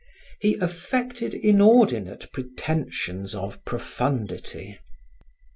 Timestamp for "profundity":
3.65-4.79